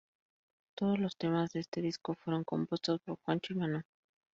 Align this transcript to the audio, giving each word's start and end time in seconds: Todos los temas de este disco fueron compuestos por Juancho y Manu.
Todos 0.75 0.97
los 0.97 1.15
temas 1.15 1.51
de 1.51 1.59
este 1.59 1.79
disco 1.79 2.15
fueron 2.15 2.43
compuestos 2.43 2.99
por 3.05 3.17
Juancho 3.19 3.53
y 3.53 3.57
Manu. 3.57 3.81